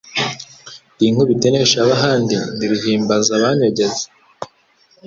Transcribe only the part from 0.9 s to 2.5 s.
Ndi Nkubito inesha ab'ahandi,